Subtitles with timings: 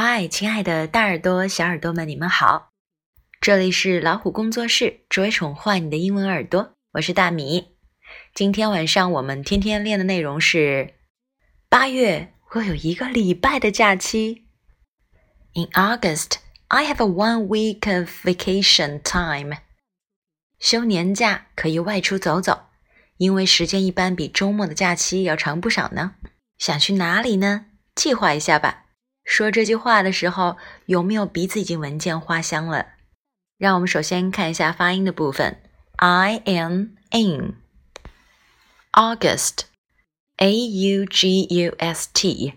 [0.00, 2.70] 嗨，亲爱的大耳朵、小耳朵们，你们好！
[3.40, 6.76] 这里是老虎工作室，只为宠坏你的英文耳朵。
[6.92, 7.76] 我是大米。
[8.32, 10.94] 今天晚上我们天天练的内容是：
[11.68, 14.44] 八月我有一个礼拜的假期。
[15.54, 16.34] In August,
[16.68, 19.56] I have a one week of vacation time.
[20.60, 22.68] 休年假可以外出走走，
[23.16, 26.14] 因为时间一般比周末的假期要长不少呢。
[26.56, 27.66] 想去哪里呢？
[27.96, 28.84] 计划一下吧。
[29.28, 32.86] 说这句话的时候，有没有鼻子已经闻见花香了？
[33.58, 35.60] 让我们首先看一下发音的部分
[35.96, 37.56] ：I am in
[38.92, 39.66] August,
[40.38, 42.54] A U G U S T。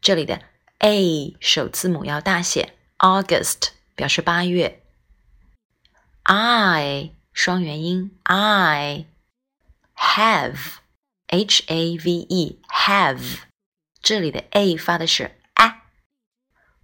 [0.00, 0.40] 这里的
[0.78, 4.82] A 首字母要大写，August 表示八月。
[6.24, 9.06] I 双元音，I
[9.96, 10.56] have
[11.28, 13.38] H A V E have，
[14.02, 15.30] 这里的 A 发的是。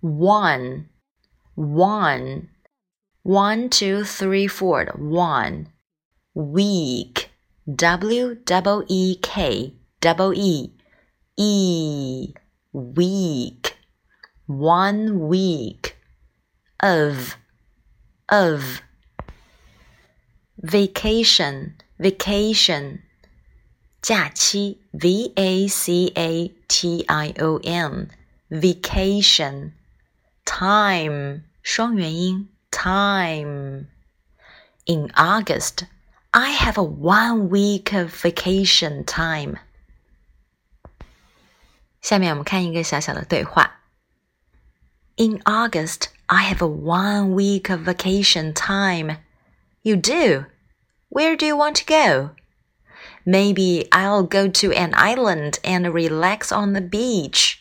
[0.00, 0.88] One,
[1.54, 2.48] one,
[3.22, 5.68] one, two, three, four, one.
[6.34, 7.30] Week,
[7.74, 10.72] W double E K, double E,
[11.36, 12.32] E,
[12.72, 13.76] week,
[14.46, 15.96] one week,
[16.82, 17.36] of,
[18.28, 18.82] of.
[20.62, 23.02] Vacation, vacation.
[24.02, 28.08] 假期，V A C A T I O N,
[28.48, 29.74] vacation
[30.49, 33.87] time 双元音 time.
[34.85, 35.85] In August,
[36.33, 39.57] I have a one week of vacation time.
[42.01, 43.79] 下面我们看一个小小的对话。
[45.15, 49.17] In August, I have a one week of vacation time.
[49.81, 50.45] You do?
[51.09, 52.35] Where do you want to go?
[53.25, 57.59] Maybe I'll go to an island and relax on the beach.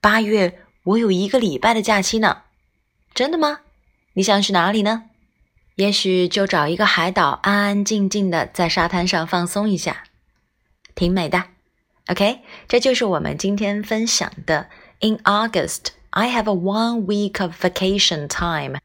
[0.00, 2.43] 八月 我有一个礼拜的假期呢，
[3.13, 3.59] 真的吗？
[4.13, 5.03] 你想去哪里呢？
[5.75, 10.05] 也许就找一个海岛，安安静静的在沙滩上放松一下，
[10.95, 11.43] 挺美的。
[12.07, 14.67] OK，这就是我们今天分享的。
[15.01, 18.79] In August, I have a one week of vacation time。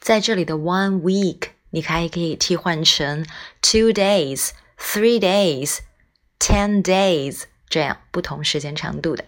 [0.00, 3.26] 在这里的 one week，你还可以替换成
[3.60, 5.80] two days、three days、
[6.38, 9.26] ten days 这样不同时间长度的。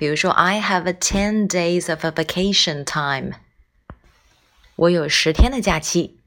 [0.00, 3.34] 比如说，I have a ten days of a vacation time。
[4.76, 6.20] 我有十天的假期。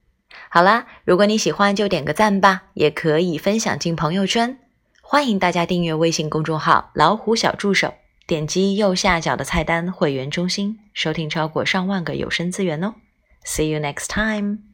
[0.48, 4.60] 好啦，如果你喜欢，就点个赞吧，也可以分享进朋友圈。
[5.02, 7.96] 欢迎大家订阅微信公众号“老虎小助手”，
[8.28, 12.94] 点击右下角的菜单“会员中心”，收听超过上万个有声资源哦。
[13.44, 14.73] See you next time.